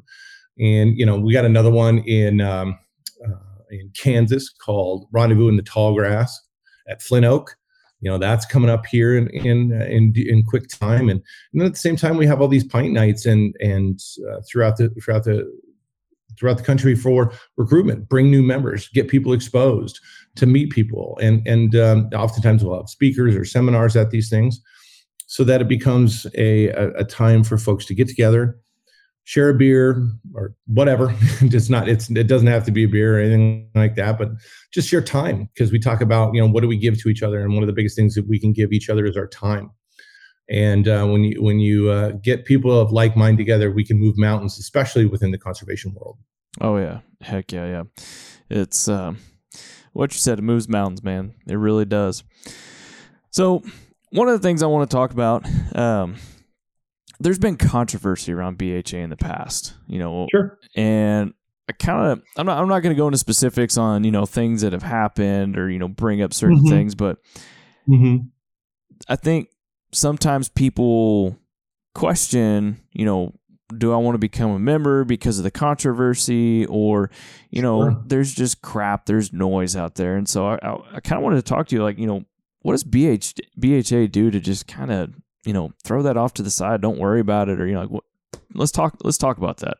[0.60, 2.78] And, you know, we got another one in, um,
[3.26, 3.34] uh,
[3.70, 6.38] in Kansas called Rendezvous in the Tall Grass
[6.88, 7.56] at Flint Oak.
[8.02, 11.08] You know, that's coming up here in, in, uh, in, in quick time.
[11.08, 13.98] And, and then at the same time, we have all these pint nights and, and
[14.28, 15.50] uh, throughout the, throughout the,
[16.38, 20.00] throughout the country for recruitment, bring new members, get people exposed
[20.34, 24.60] to meet people, and and um, oftentimes we'll have speakers or seminars at these things,
[25.26, 28.58] so that it becomes a a, a time for folks to get together,
[29.24, 31.14] share a beer or whatever.
[31.40, 34.30] it's not it's it doesn't have to be a beer or anything like that, but
[34.72, 37.22] just share time because we talk about you know what do we give to each
[37.22, 39.28] other, and one of the biggest things that we can give each other is our
[39.28, 39.70] time.
[40.48, 43.98] And uh, when you when you uh, get people of like mind together, we can
[43.98, 46.18] move mountains, especially within the conservation world.
[46.60, 47.82] Oh yeah, heck yeah, yeah.
[48.50, 49.18] It's um,
[49.92, 51.34] what you said, it moves mountains, man.
[51.46, 52.24] It really does.
[53.30, 53.62] So,
[54.10, 56.16] one of the things I want to talk about, um,
[57.22, 60.58] there's been controversy around BHA in the past, you know, Sure.
[60.76, 61.32] and
[61.68, 64.26] I kind of I'm not I'm not going to go into specifics on you know
[64.26, 66.68] things that have happened or you know bring up certain Mhm.
[66.70, 67.18] things, but
[67.88, 68.26] Mm-hmm.
[69.08, 69.48] I think
[69.92, 71.36] sometimes people
[71.94, 73.34] question, you know,
[73.76, 77.10] do I want to become a member because of the controversy or,
[77.50, 78.02] you know, Sure.
[78.06, 80.16] there's just crap, there's noise out there.
[80.16, 82.24] And so I, I, I kind of wanted to talk to you like, you know,
[82.60, 86.42] what does BH, BHA do to just kind of, you know, throw that off to
[86.42, 88.02] the side, don't worry about it or, you know, like
[88.54, 89.76] let's talk, let's talk about that.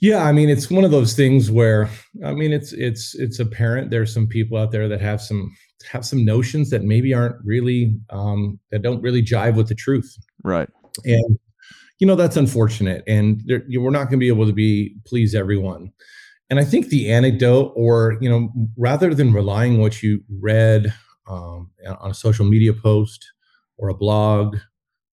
[0.00, 1.88] Yeah, I mean, it's one of those things where
[2.24, 5.56] I mean, it's it's it's apparent there's some people out there that have some
[5.90, 10.14] have some notions that maybe aren't really um, that don't really jive with the truth,
[10.44, 10.68] Right.
[11.04, 11.38] and
[11.98, 13.04] you know that's unfortunate.
[13.06, 15.92] And there, you, we're not going to be able to be please everyone.
[16.50, 20.92] And I think the anecdote, or you know, rather than relying what you read
[21.26, 23.32] um, on a social media post
[23.78, 24.56] or a blog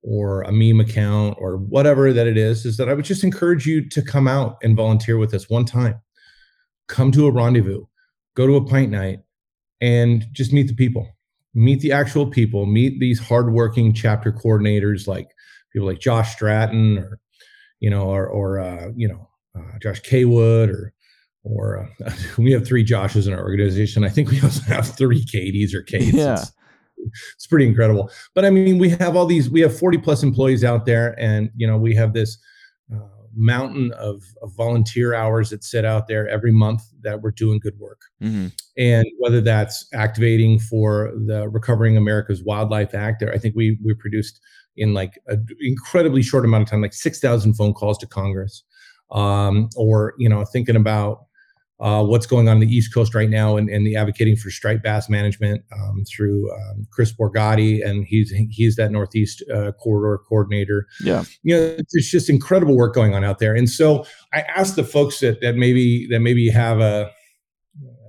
[0.04, 3.66] or a meme account or whatever that it is, is that I would just encourage
[3.66, 6.02] you to come out and volunteer with us one time.
[6.88, 7.86] Come to a rendezvous,
[8.36, 9.20] go to a pint night,
[9.80, 11.08] and just meet the people.
[11.54, 12.66] Meet the actual people.
[12.66, 15.30] Meet these hardworking chapter coordinators, like
[15.72, 17.20] people like Josh Stratton, or
[17.80, 20.94] you know, or or uh, you know, uh, Josh Kaywood, or
[21.44, 24.04] or uh, we have three Joshes in our organization.
[24.04, 26.14] I think we also have three Katies or Kates.
[26.14, 26.34] Yeah.
[26.34, 26.52] It's,
[27.36, 28.12] it's pretty incredible.
[28.34, 29.50] But I mean, we have all these.
[29.50, 32.38] We have forty plus employees out there, and you know, we have this
[32.94, 33.00] uh,
[33.36, 37.78] mountain of, of volunteer hours that sit out there every month that we're doing good
[37.80, 38.02] work.
[38.20, 43.78] hmm And whether that's activating for the Recovering America's Wildlife Act, there I think we
[43.84, 44.40] we produced
[44.78, 48.64] in like an incredibly short amount of time, like six thousand phone calls to Congress,
[49.12, 51.26] um, or you know, thinking about
[51.82, 54.52] uh, what's going on in the East Coast right now and, and the advocating for
[54.52, 60.20] striped bass management um, through um, Chris Borgatti, and he's he's that Northeast uh, corridor
[60.30, 60.86] coordinator.
[61.04, 61.24] Yeah.
[61.42, 63.56] You know, it's it's just incredible work going on out there.
[63.56, 67.12] And so I asked the folks that that maybe that maybe have a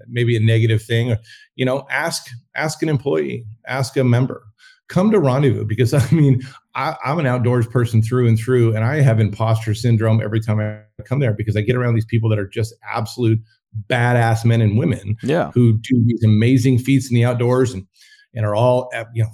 [0.06, 1.18] maybe a negative thing, or,
[1.56, 4.44] you know, ask ask an employee, ask a member,
[4.88, 6.42] come to rendezvous because I mean
[6.74, 10.60] I, I'm an outdoors person through and through, and I have imposter syndrome every time
[10.60, 13.40] I come there because I get around these people that are just absolute
[13.88, 15.50] badass men and women Yeah.
[15.52, 17.86] who do these amazing feats in the outdoors and
[18.34, 19.30] and are all uh, you know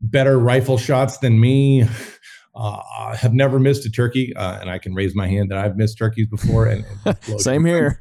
[0.00, 1.86] better rifle shots than me.
[2.54, 5.76] Uh, have never missed a turkey, uh, and I can raise my hand that I've
[5.76, 6.66] missed turkeys before.
[6.66, 8.00] And, and Same here.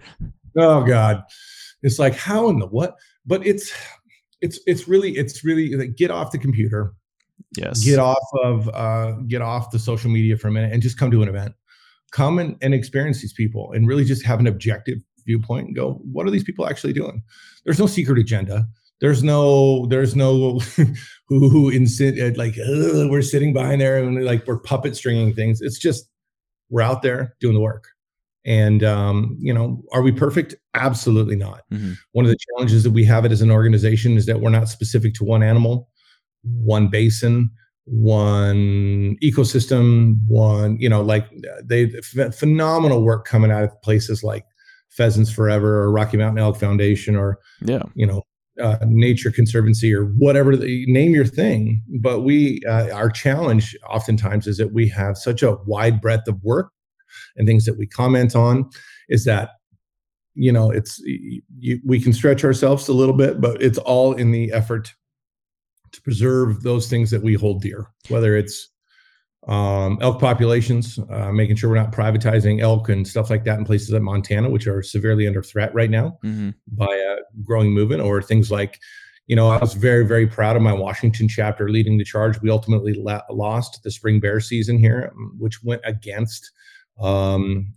[0.58, 1.22] Oh God,
[1.84, 2.95] it's like how in the what?
[3.28, 3.72] But it's
[4.41, 6.93] it's it's really it's really like get off the computer,
[7.56, 7.84] Yes.
[7.86, 11.12] get off of uh, get off the social media for a minute, and just come
[11.12, 11.54] to an event.
[12.12, 15.93] Come and, and experience these people, and really just have an objective viewpoint and go,
[16.12, 17.21] what are these people actually doing?
[17.65, 18.67] There's no secret agenda.
[19.01, 20.60] There's no there's no
[21.27, 22.55] who who insit like
[23.10, 25.62] we're sitting behind there and like we're puppet stringing things.
[25.62, 26.10] It's just
[26.69, 27.86] we're out there doing the work.
[28.45, 30.55] And um, you know, are we perfect?
[30.73, 31.62] Absolutely not.
[31.71, 31.95] Mhm.
[32.12, 34.67] One of the challenges that we have it as an organization is that we're not
[34.69, 35.89] specific to one animal,
[36.43, 37.49] one basin,
[37.86, 41.25] one ecosystem, one, you know, like
[41.63, 44.45] they ph- phenomenal work coming out of places like
[44.89, 47.84] Pheasants Forever or Rocky Mountain Elk Foundation or Yeah.
[47.95, 48.23] you know
[48.62, 54.47] uh, nature conservancy or whatever the, name your thing but we uh, our challenge oftentimes
[54.47, 56.71] is that we have such a wide breadth of work
[57.38, 58.69] and things that we comment on
[59.08, 59.52] is that
[60.36, 64.32] you know it's you, we can stretch ourselves a little bit but it's all in
[64.32, 64.93] the effort
[65.93, 68.69] to preserve those things that we hold dear whether it's
[69.50, 73.66] um, elk populations, uh, making sure we're not privatizing elk and stuff like that in
[73.66, 78.02] places like Montana, which are severely under threat right now hmm by a growing movement,
[78.02, 78.80] or things like,
[79.26, 82.40] you know, I was very, very proud of my Washington chapter leading the charge.
[82.42, 86.52] We ultimately la- lost the spring bear season here, um, which went against
[87.00, 87.74] um,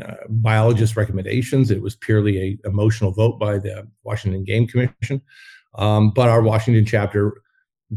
[0.00, 1.72] uh, biologist recommendations.
[1.72, 5.22] It was purely a emotional vote by the Washington Game Commission.
[5.74, 7.42] Um, but our Washington chapter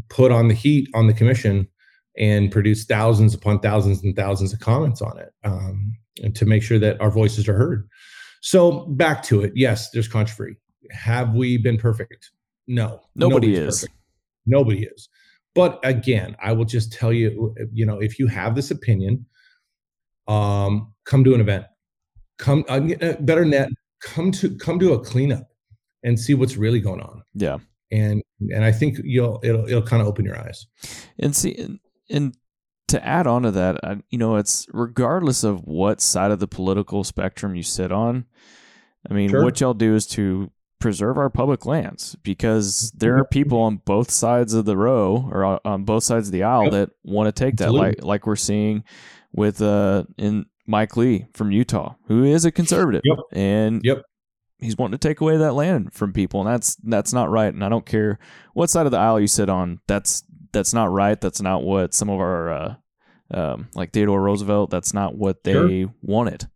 [0.08, 1.68] put on the heat on the commission
[2.18, 6.62] and produce thousands upon thousands and thousands of comments on it um, and to make
[6.62, 7.88] sure that our voices are heard.
[8.40, 9.52] So back to it.
[9.54, 10.56] Yes, there's controversy.
[10.90, 12.30] Have we been perfect?
[12.66, 13.00] No.
[13.14, 13.80] Nobody is.
[13.80, 13.98] perfect.
[14.46, 15.08] Nobody is.
[15.54, 19.26] But again, I will just tell you, you know, if you have this opinion,
[20.26, 21.66] um, come to an event.
[22.38, 22.80] Come, uh,
[23.20, 23.68] better net,
[24.00, 25.48] come to come to a cleanup
[26.04, 27.22] and see what's really going on.
[27.34, 27.58] Yeah.
[27.90, 30.66] And and I think you'll it'll it'll kind of open your eyes.
[31.18, 31.78] And see,
[32.10, 32.34] and,
[32.88, 36.48] to add on to that, I, you know, it's regardless of what side of the
[36.48, 38.24] political spectrum you sit on,
[39.08, 39.44] I mean, Sure.
[39.44, 44.10] what y'all do is to preserve our public lands because there are people on both
[44.10, 46.72] sides of the row or on- on both sides of the aisle Yep.
[46.72, 47.88] that want to take that, Absolutely.
[47.88, 48.84] like like we're seeing
[49.34, 53.18] with uh in Mike Lee from Utah, who is a conservative, Yep.
[53.32, 54.02] and Yep.
[54.60, 57.52] he's wanting to take away that land from people, and that's that's not right.
[57.52, 58.18] And I don't care
[58.54, 59.80] what side of the aisle you sit on.
[59.88, 61.20] That's that's not right.
[61.20, 62.74] That's not what some of our uh,
[63.32, 64.70] um, like Theodore Roosevelt.
[64.70, 65.94] That's not what they Sure.
[66.02, 66.48] wanted.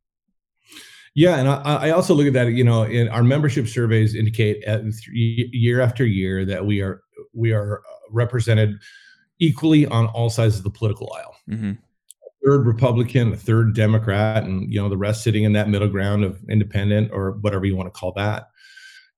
[1.15, 2.53] Yeah, and I, I also look at that.
[2.53, 7.03] You know, in our membership surveys indicate at th- year after year that we are
[7.35, 8.79] we are represented
[9.39, 11.37] equally on all sides of the political aisle.
[11.49, 11.73] hmm
[12.45, 16.25] Third Republican, a third Democrat, and you know the rest sitting in that middle ground
[16.25, 18.49] of independent or whatever you want to call that.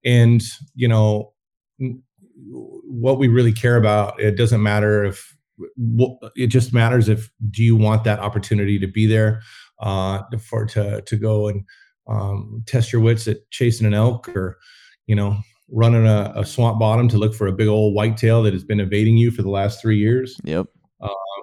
[0.04, 0.42] And
[0.74, 1.32] you know
[3.00, 4.20] what we really care about.
[4.20, 5.36] It doesn't matter if
[6.34, 9.40] it just matters if do you want that opportunity to be there
[9.80, 11.64] uh, for to to go and
[12.08, 14.58] um, test your wits at chasing an elk or
[15.06, 15.38] you know
[15.70, 18.80] running a, a swamp bottom to look for a big old whitetail that has been
[18.80, 20.66] evading you for the last three years Yep.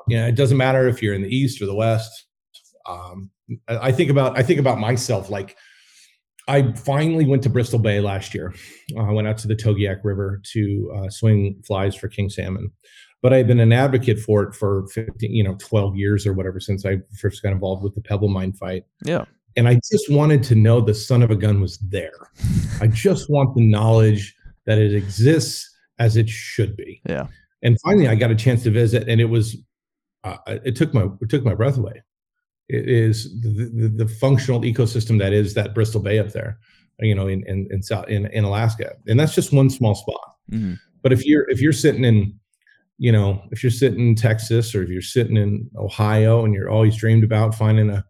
[0.07, 2.25] yeah it doesn't matter if you're in the east or the west
[2.87, 3.31] um,
[3.67, 5.57] I, I think about i think about myself like
[6.55, 8.53] i finally went to bristol bay last year
[8.97, 10.61] Uh, i went out to the togiak river to
[10.95, 12.71] uh, swing flies for king salmon
[13.21, 16.59] but i've been an advocate for it for 15 you know 12 years or whatever
[16.59, 19.25] since i first got involved with the pebble mine fight Yeah.
[19.57, 22.19] and I just wanted to know the son of a gun was there.
[22.79, 24.23] I just want the knowledge
[24.65, 25.57] that it exists
[25.99, 27.01] as it should be.
[27.13, 27.27] Yeah.
[27.61, 29.45] And finally, I got a chance to visit, and it was
[30.23, 30.37] uh,
[30.69, 31.97] it took my it took my breath away.
[32.71, 36.57] It is the, the, the functional ecosystem that is that Bristol Bay up there,
[36.99, 40.35] you know, in in in, South, in in Alaska, and that's just one small spot.
[40.49, 42.33] hmm But if you're if you're sitting in,
[42.97, 46.69] you know, if you're sitting in Texas or if you're sitting in Ohio and you're
[46.69, 48.05] always dreamed about finding a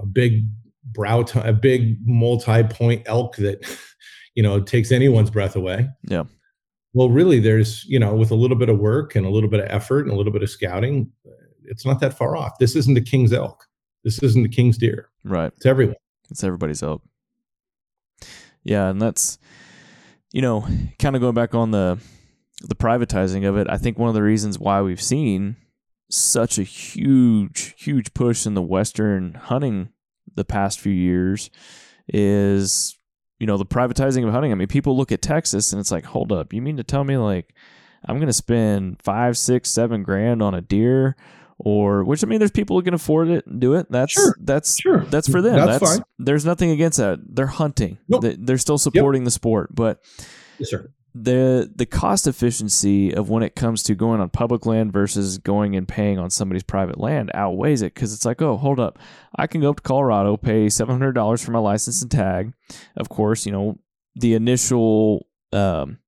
[0.00, 0.46] a big
[0.84, 3.60] brow t- a big multi-point elk that
[4.34, 5.86] you know takes anyone's breath away.
[6.08, 6.24] Yeah.
[6.92, 9.60] Well, really, there's you know with a little bit of work and a little bit
[9.60, 11.12] of effort and a little bit of scouting,
[11.70, 12.58] it's not that far off.
[12.58, 13.66] This isn't the king's elk.
[14.04, 15.08] This isn't the king's deer.
[15.24, 15.52] Right.
[15.56, 15.96] It's everyone.
[16.30, 17.02] It's everybody's elk.
[18.62, 19.38] Yeah, and that's
[20.32, 20.66] you know,
[20.98, 21.98] kind of going back on the
[22.62, 23.68] the privatizing of it.
[23.70, 25.56] I think one of the reasons why we've seen
[26.10, 29.90] such a huge, huge push in the western hunting
[30.34, 31.50] the past few years
[32.08, 32.96] is
[33.38, 34.52] you know the privatizing of hunting.
[34.52, 37.04] I mean, people look at Texas and it's like, hold up, you mean to tell
[37.04, 37.54] me like
[38.04, 41.16] I'm going to spend five, six, seven grand on a deer?
[41.62, 43.86] Or which I mean, there's people who can afford it and do it.
[43.90, 44.34] That's Sure.
[44.40, 45.00] that's Sure.
[45.10, 45.56] that's for them.
[45.56, 46.04] That's That's, fine.
[46.18, 47.18] There's nothing against that.
[47.22, 47.98] They're hunting.
[48.08, 48.22] Nope.
[48.22, 50.02] They- They're still supporting the sport, but
[50.58, 50.72] Yes,
[51.12, 55.74] the the cost efficiency of when it comes to going on public land versus going
[55.74, 58.98] and paying on somebody's private land outweighs it because it's like, oh, hold up,
[59.36, 62.52] I can go up to Colorado, pay seven hundred dollars for my license and tag.
[62.96, 63.78] Of course, you know
[64.14, 65.98] the initial um,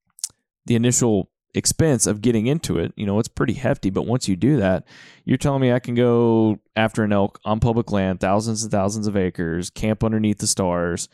[0.67, 2.93] the initial expense of getting into it.
[2.97, 4.85] You know, it's pretty hefty, but once you do that,
[5.25, 9.07] you're telling me I can go after an elk on public land, thousands and thousands
[9.07, 11.09] of acres, camp underneath the stars,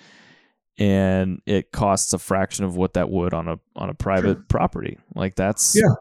[0.79, 4.45] and it costs a fraction of what that would on a on a private Sure.
[4.49, 4.97] property.
[5.15, 5.95] Like that's Yeah.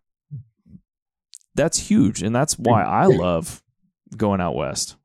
[1.56, 3.64] that's huge, and that's why I love
[4.16, 4.96] going out west.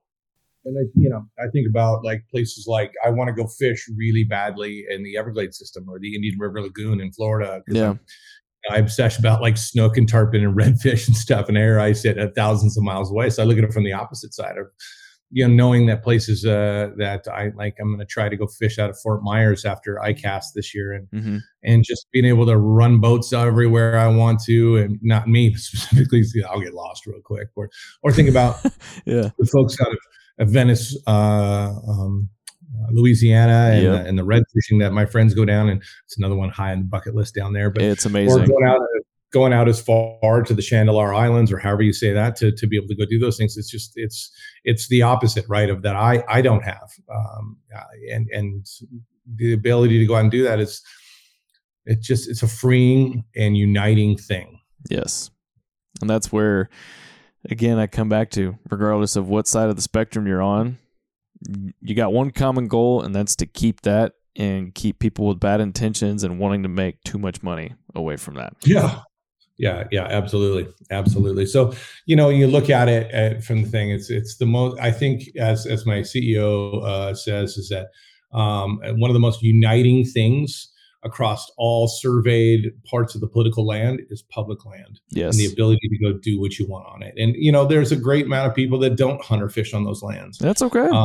[0.64, 3.84] and I, you know, I think about like places like I want to go fish
[3.96, 7.62] really badly in the Everglades system or the Indian River Lagoon in Florida.
[7.66, 7.90] Yeah.
[7.90, 8.00] I'm,
[8.70, 11.48] I'm obsessed about like snook and tarpon and redfish and stuff.
[11.48, 13.84] And here I sit at thousands of miles away, so I look at it from
[13.84, 14.66] the opposite side of,
[15.30, 18.46] you know, knowing that places uh, that I like, I'm going to try to go
[18.46, 22.44] fish out of Fort Myers after ICAST this year, and hmm and just being able
[22.44, 26.22] to run boats everywhere I want to, and not me specifically.
[26.48, 27.70] I'll get lost real quick, or
[28.02, 28.62] or think about
[29.06, 29.98] Yeah, the folks out of,
[30.38, 32.41] of Venice, uh, um, uh,
[32.90, 33.92] Louisiana, and, Yep.
[34.04, 36.72] uh, and the red fishing that my friends go down, and it's another one high
[36.72, 37.70] on the bucket list down there.
[37.70, 38.42] But it's amazing.
[38.42, 38.80] or going out
[39.32, 42.66] going out as far to the Chandeleur Islands, or however you say that, to to
[42.66, 43.56] be able to go do those things.
[43.56, 44.30] It's just it's
[44.64, 45.70] it's the opposite, right?
[45.70, 47.56] Of that I I don't have, um,
[48.10, 48.66] and and
[49.36, 50.82] the ability to go out and do that is.
[51.84, 54.60] it's just it's a freeing and uniting thing.
[54.88, 55.30] Yes.
[56.00, 56.68] And that's where,
[57.50, 60.78] again, I come back to regardless of what side of the spectrum you're on,
[61.80, 65.60] you got one common goal, and that's to keep that and keep people with bad
[65.60, 68.54] intentions and wanting to make too much money away from that.
[68.64, 69.00] Yeah.
[69.58, 71.46] Yeah, yeah, absolutely, absolutely.
[71.46, 71.74] So,
[72.06, 73.90] you know, you look at it uh, from the thing.
[73.90, 74.80] It's it's the most.
[74.80, 77.88] I think, as as my CEO uh, says, is that
[78.36, 80.72] um, one of the most uniting things
[81.04, 85.34] across all surveyed parts of the political land is public land Yes.
[85.34, 87.14] and the ability to go do what you want on it.
[87.16, 89.84] And you know, there's a great amount of people that don't hunt or fish on
[89.84, 90.88] those lands That's okay.
[90.92, 91.04] Uh,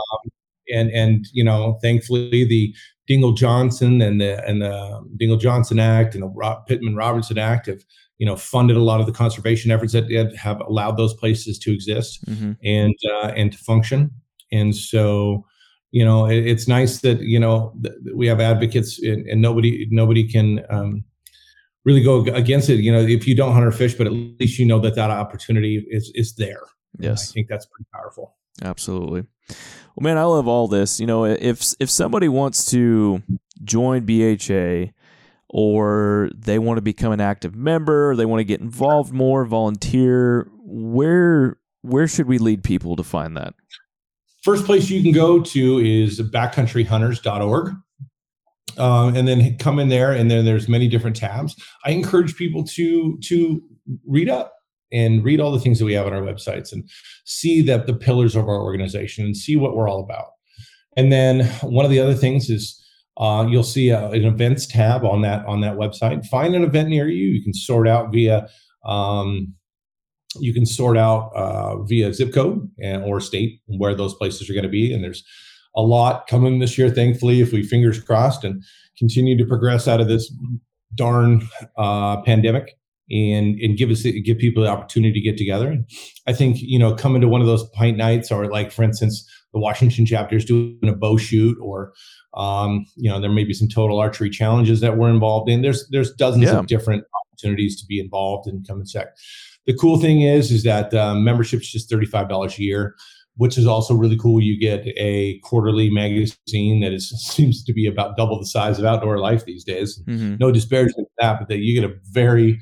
[0.73, 2.73] and and you know, thankfully the
[3.09, 7.83] Dingell Johnson and the and the Dingell Johnson Act and the Pittman Robertson Act have
[8.17, 11.73] you know funded a lot of the conservation efforts that have allowed those places to
[11.73, 12.53] exist mm-hmm.
[12.63, 14.11] and uh, and to function.
[14.51, 15.45] And so,
[15.91, 17.73] you know, it, it's nice that you know
[18.15, 20.63] we have advocates and, and nobody nobody can.
[20.69, 21.03] Um,
[21.85, 22.81] really go against it.
[22.81, 25.09] You know, if you don't hunt or fish, but at least you know that that
[25.09, 26.59] opportunity is is there.
[26.99, 28.35] Yes, I think that's pretty powerful.
[28.63, 29.23] Absolutely.
[29.95, 30.99] Well, man, I love all this.
[30.99, 33.23] You know, if if somebody wants to
[33.63, 34.91] join BHA
[35.49, 39.45] or they want to become an active member, or they want to get involved more,
[39.45, 43.53] volunteer, where where should we lead people to find that?
[44.43, 47.73] First place you can go to is backcountryhunters.org.
[48.77, 51.55] Um, and then come in there, and then there's many different tabs.
[51.83, 53.61] I encourage people to to
[54.05, 54.53] read up
[54.91, 56.89] and read all the things that we have on our websites and
[57.25, 60.27] see that the pillars of our organization and see what we're all about.
[60.95, 62.83] And then one of the other things is
[63.17, 66.25] uh, you'll see a, an events tab on that on that website.
[66.27, 67.27] Find an event near you.
[67.27, 68.47] You can sort out via
[68.85, 69.53] um,
[70.39, 74.53] you can sort out uh, via zip code and, or state where those places are
[74.53, 74.93] going to be.
[74.93, 75.23] And there's
[75.75, 78.63] a lot coming this year, thankfully, if we fingers crossed and
[78.97, 80.31] continue to progress out of this
[80.95, 82.77] darn uh, pandemic
[83.09, 85.69] and and give us give people the opportunity to get together.
[85.69, 85.85] And
[86.27, 89.27] I think you know coming to one of those pint nights, or like for instance,
[89.53, 91.93] the Washington chapter is doing a bow shoot, or
[92.33, 95.61] um, you know there may be some total archery challenges that we're involved in.
[95.61, 96.59] There's there's dozens yeah.
[96.59, 99.07] of different opportunities to be involved and come and check.
[99.65, 102.95] The cool thing is is that um, is just thirty five dollars a year
[103.37, 104.41] which is also really cool.
[104.41, 108.85] You get a quarterly magazine that is seems to be about double the size of
[108.85, 110.01] Outdoor Life these days.
[110.05, 110.35] Mm-hmm.
[110.39, 112.59] No disparagement to that, but that you get a very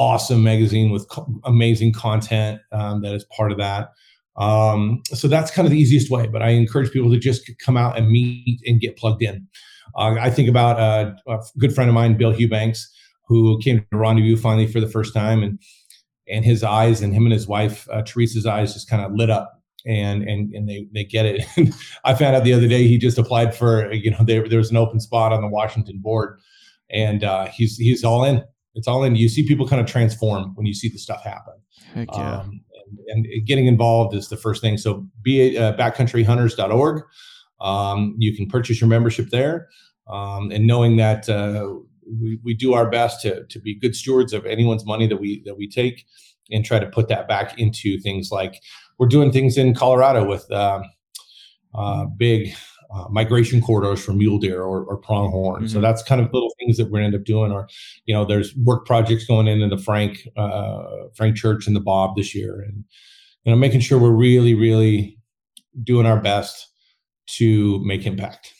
[0.00, 3.90] awesome magazine with co- amazing content um, that is part of that.
[4.38, 6.26] Um, so that's kind of the easiest way.
[6.26, 9.46] But I encourage people to just come out and meet and get plugged in.
[9.94, 12.86] Uh, I think about uh, a good friend of mine, Bill Hubanks,
[13.26, 15.58] who came to Rendezvous finally for the first time, and
[16.26, 19.28] and his eyes and him and his wife uh, Teresa's eyes just kind of lit
[19.28, 21.44] up and and and they they get it.
[22.04, 24.70] I found out the other day he just applied for you know there there was
[24.70, 26.40] an open spot on the Washington board,
[26.88, 28.42] and uh, he's he's all in
[28.74, 29.16] it's all in.
[29.16, 31.54] You see people kind of transform when you see the stuff happen.
[31.94, 32.40] Heck yeah.
[32.40, 32.60] Um,
[33.08, 34.78] and, and, getting involved is the first thing.
[34.78, 37.02] So be uh, backcountryhunters.org.
[37.60, 39.68] Um, you can purchase your membership there.
[40.08, 41.68] Um, and knowing that uh,
[42.20, 45.42] we, we do our best to, to be good stewards of anyone's money that we
[45.44, 46.06] that we take
[46.50, 48.60] and try to put that back into things like
[48.98, 50.82] we're doing things in Colorado with uh,
[51.74, 52.52] uh, big
[52.92, 55.62] uh, migration corridors for mule deer or, or pronghorn.
[55.62, 55.72] Mm-hmm.
[55.72, 57.52] So that's kind of little things that we're end up doing.
[57.52, 57.68] Or,
[58.04, 60.82] you know, there's work projects going in in the Frank uh,
[61.14, 62.84] Frank Church and the Bob this year, and
[63.44, 65.18] you know, making sure we're really, really
[65.82, 66.68] doing our best
[67.36, 68.52] to make impact.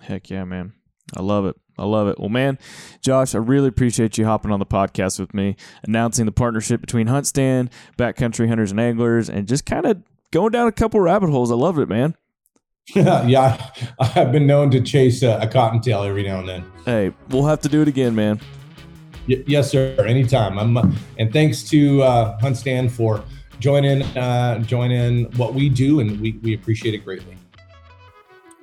[0.00, 0.72] Heck yeah, man!
[1.16, 1.56] I love it.
[1.78, 2.18] I love it.
[2.18, 2.58] Well, man,
[3.02, 7.08] Josh, I really appreciate you hopping on the podcast with me, announcing the partnership between
[7.08, 11.50] HuntStand, Backcountry Hunters and Anglers, and just kind of going down a couple rabbit holes.
[11.50, 12.14] I love it, man.
[12.94, 16.72] yeah, I've been known to chase a, a, cottontail every now and then.
[16.84, 18.38] Hey, we'll have to do it again, man.
[19.26, 19.96] Y- yes, sir.
[20.06, 20.58] Anytime.
[20.58, 23.24] I'm, and thanks to uh, HuntStand for
[23.58, 27.36] joining uh, joining in what we do, and we, we appreciate it greatly.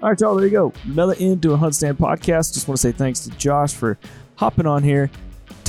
[0.03, 0.36] All right, y'all.
[0.36, 0.74] There you go.
[0.84, 2.53] Another end to a HuntStand podcast.
[2.53, 3.97] Just want to say thanks to Josh for
[4.36, 5.09] hopping on here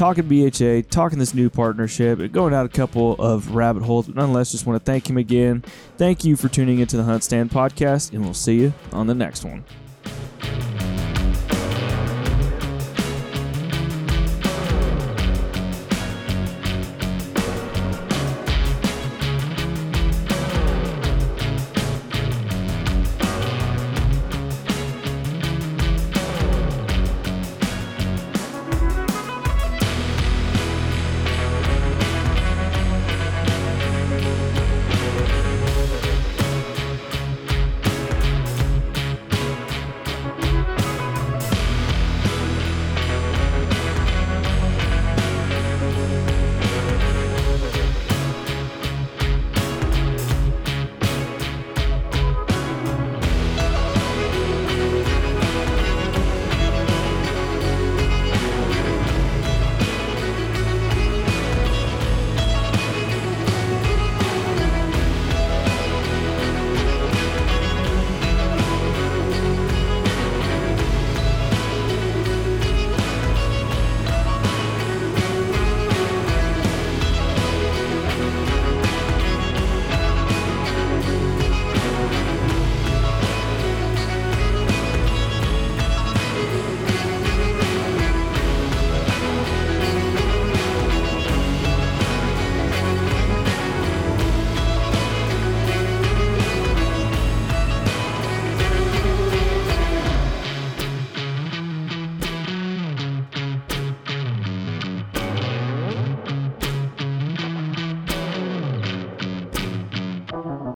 [0.03, 4.50] talking BHA, talking this new partnership, going out a couple of rabbit holes, but nonetheless,
[4.50, 5.62] just want to thank him again.
[5.96, 9.44] Thank you for tuning into the HuntStand podcast, and we'll see you on the next
[9.44, 9.64] one.